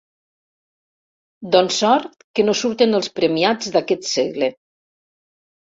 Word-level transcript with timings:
Doncs 1.57 1.77
sort 1.83 2.27
que 2.39 2.47
no 2.49 2.57
surten 2.63 3.01
els 3.01 3.13
premiats 3.21 3.73
d'aquest 3.79 4.13
segle! 4.17 4.53